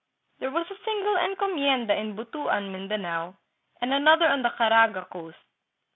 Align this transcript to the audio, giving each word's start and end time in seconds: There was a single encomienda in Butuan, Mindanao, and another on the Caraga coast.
There 0.39 0.49
was 0.49 0.65
a 0.71 0.83
single 0.83 1.15
encomienda 1.15 1.93
in 1.95 2.15
Butuan, 2.15 2.71
Mindanao, 2.71 3.37
and 3.81 3.93
another 3.93 4.25
on 4.25 4.41
the 4.41 4.49
Caraga 4.49 5.07
coast. 5.07 5.37